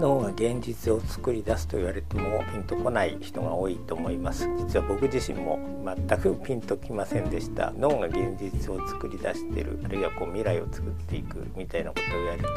[0.00, 4.48] 脳が現実を作り出すと言われてもピンとこない人が多いと思います。
[4.58, 7.72] 実は僕自身も全くピンときませんでした。
[7.76, 12.48] 脳が現実を作り出してるあるいはこう未来を作っていくみたいなことを言われて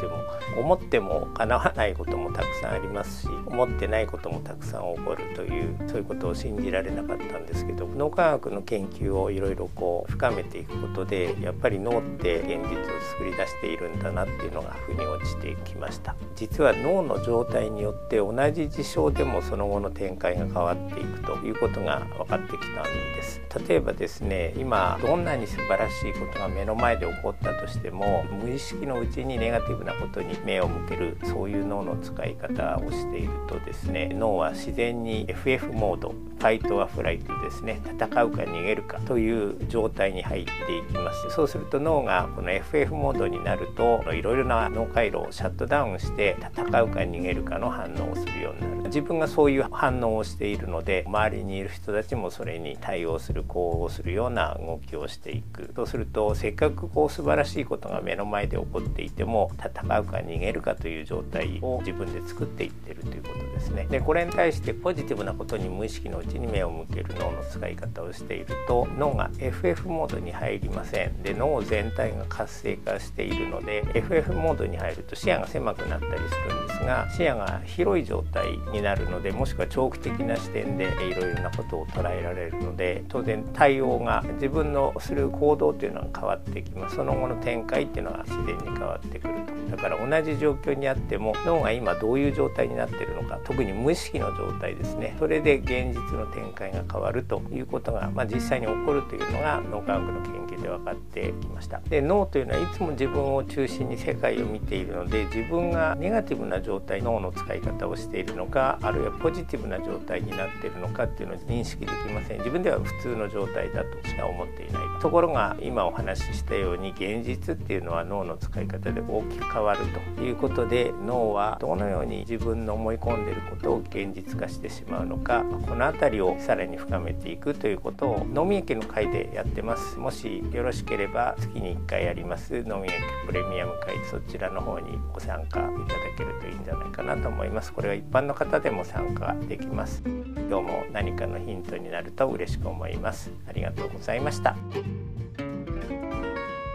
[0.56, 16.14] も思っても叶わないこともたくさんありますし思ってないこともたくさん起こるというそういうことを信じられなかったんですけど脳科学の研究をいろいろこう深めていくことでやっぱり脳って現実を作り出しているんだなっていうのが腑に落ちてきました。
[16.36, 23.40] 実は脳の状態によって同じ事象でもその後の展開が変わっていくということが分かってきたんです。
[23.68, 41.30] 例えばですね今どんなに素晴らしいことが目の前で起こったとしても無意識のうちにネガティブなことに目を向けるそういう脳の使い方をしているとですね脳は自然に FF モードファイトアフライトですね戦うか逃げるかという状態に入っていきます。
[41.30, 48.73] そうすると脳がこの FF モードになるといろいろな脳回路をシャットダウンして戦うか逃げるかの反応をするようになる。
[48.84, 55.70] 自分がそういう反応をしているので周りにいる人たちもそれに対応する呼応するような動きをしていく。
[55.74, 63.86] そうするとせっかくこう素晴らしいことが目の前で起こっていても戦うか逃げるかという状態を自分で作っていってるということですね。
[63.90, 71.22] でこれに対してポジティブなことに無意識のうちに目を向ける脳の使い方をしていると脳が FF モードに入りません。
[71.22, 86.96] で脳全体が活性化しているので FF モードに入ると視野が狭くなったりするんですが視野が広い状態になるのでもしくは長期的な視点でいろいろなことを捉えられるので当然対応が自分のする行動というのが変わってきます。
[86.96, 89.34] その後の展開っていうのが自然に変わってくる
[89.70, 89.76] と。
[89.76, 95.16] だから同じ状況にあっても脳が今どういう状態になってるのか特に無意識の状態ですね。
[95.18, 101.80] それで現実の展開が変わるということが、まあ、実際に起こるというのが脳科学の研究で分かってきました。
[101.88, 112.38] で脳というのはいつも自分を中心に世界を見ているので自分がネガティブな状態脳の使い方をしているのかあるいはポジティブな状態になっているのかっていうのを認識できません。
[112.38, 115.14] 自分では普通の状態だとしか思っていないと。
[115.14, 119.84] ころが今お話ししたように現実っていうのは脳の使い方で大きく変わる
[120.16, 129.98] ということで脳はどのように自分の思い込んでいることを現実化してしまうのかこの辺りをさらに深めていくということを脳みやきの会でやってます。
[129.98, 135.70] もしよろしければ月に1回やります脳みやきプレミアム会そちらの方にご参加いただ
[136.16, 137.72] けるといいんじゃないかなと思います。
[137.72, 140.02] これは一般の方でも参加できます。
[140.04, 143.30] 今日も何かのヒントになると嬉しく思います。
[143.48, 144.56] ありがとうございました。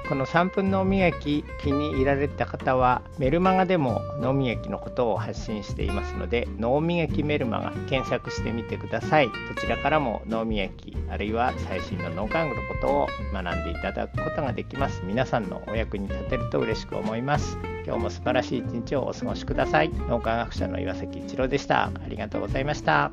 [0.09, 9.27] この3分脳みやき気に入られた方はメルマガでも脳みやきのことを発信していますので脳みやきメルマガ検索してみてください。
[9.27, 15.03] どちらからも脳みやきあるいは最新の脳科学のことを学んでいただくことができます。
[15.05, 17.59] 皆さんのお役に立てると嬉しく思います。
[17.85, 19.89] 今日も素晴らしい一日をお過ごしください。
[20.07, 21.85] 脳科学者の岩崎一郎でした。
[21.85, 23.11] ありがとうございました。